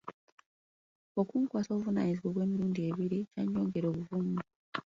[1.21, 4.37] Okunkwasa obuvunaanyizibwa obw’emirundi ebiri kyannyongera obuvumu.